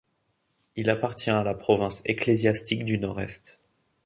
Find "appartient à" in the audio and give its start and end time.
0.89-1.43